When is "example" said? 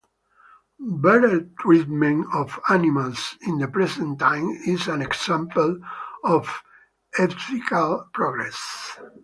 5.03-5.79